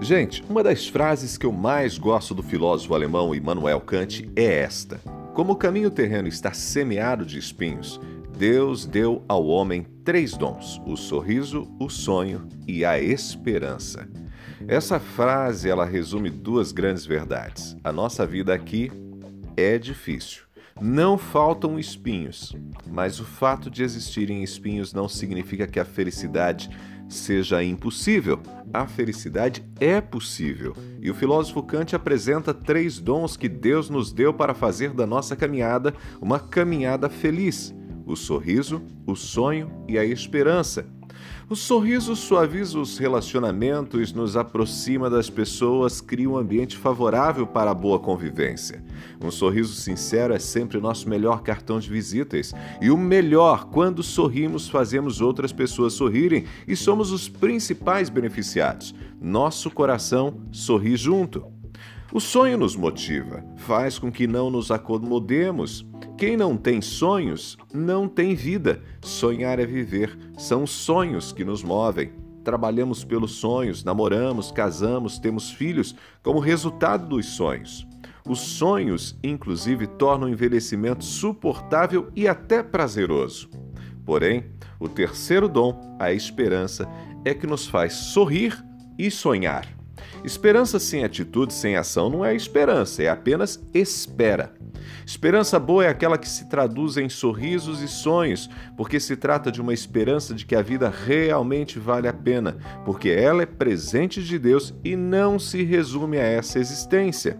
[0.00, 5.00] Gente, uma das frases que eu mais gosto do filósofo alemão Immanuel Kant é esta:
[5.34, 8.00] Como o caminho terreno está semeado de espinhos,
[8.36, 14.08] Deus deu ao homem três dons: o sorriso, o sonho e a esperança.
[14.68, 17.76] Essa frase ela resume duas grandes verdades.
[17.82, 18.90] A nossa vida aqui
[19.56, 20.44] é difícil.
[20.80, 22.54] Não faltam espinhos,
[22.86, 26.68] mas o fato de existirem espinhos não significa que a felicidade
[27.08, 28.40] seja impossível.
[28.72, 30.74] A felicidade é possível.
[31.00, 35.36] E o filósofo Kant apresenta três dons que Deus nos deu para fazer da nossa
[35.36, 37.74] caminhada uma caminhada feliz:
[38.04, 40.95] o sorriso, o sonho e a esperança.
[41.48, 47.74] O sorriso suaviza os relacionamentos, nos aproxima das pessoas, cria um ambiente favorável para a
[47.74, 48.82] boa convivência.
[49.22, 52.52] Um sorriso sincero é sempre o nosso melhor cartão de visitas.
[52.80, 58.94] E o melhor, quando sorrimos, fazemos outras pessoas sorrirem e somos os principais beneficiados.
[59.20, 61.44] Nosso coração sorri junto.
[62.12, 65.84] O sonho nos motiva, faz com que não nos acomodemos.
[66.16, 68.80] Quem não tem sonhos, não tem vida.
[69.02, 72.10] Sonhar é viver, são os sonhos que nos movem.
[72.42, 77.86] Trabalhamos pelos sonhos, namoramos, casamos, temos filhos como resultado dos sonhos.
[78.26, 83.50] Os sonhos, inclusive, tornam o envelhecimento suportável e até prazeroso.
[84.02, 84.46] Porém,
[84.80, 86.88] o terceiro dom, a esperança,
[87.26, 88.64] é que nos faz sorrir
[88.98, 89.68] e sonhar.
[90.24, 94.54] Esperança sem atitude, sem ação, não é esperança, é apenas espera.
[95.04, 99.60] Esperança boa é aquela que se traduz em sorrisos e sonhos, porque se trata de
[99.60, 104.38] uma esperança de que a vida realmente vale a pena, porque ela é presente de
[104.38, 107.38] Deus e não se resume a essa existência.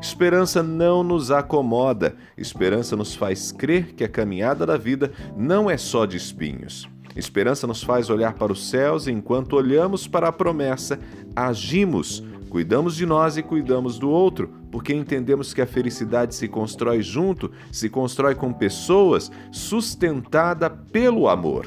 [0.00, 5.76] Esperança não nos acomoda, esperança nos faz crer que a caminhada da vida não é
[5.76, 6.88] só de espinhos.
[7.16, 10.98] Esperança nos faz olhar para os céus e, enquanto olhamos para a promessa,
[11.34, 17.02] agimos, cuidamos de nós e cuidamos do outro, porque entendemos que a felicidade se constrói
[17.02, 21.66] junto, se constrói com pessoas, sustentada pelo amor.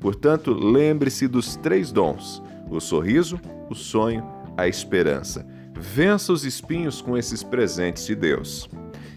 [0.00, 5.46] Portanto, lembre-se dos três dons: o sorriso, o sonho, a esperança.
[5.74, 8.68] Vença os espinhos com esses presentes de Deus.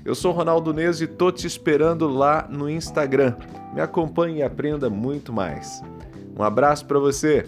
[0.04, 3.36] Eu sou Ronaldo Neves e tô te esperando lá no Instagram.
[3.74, 5.82] Me acompanhe e aprenda muito mais.
[6.38, 7.46] Um abraço para você.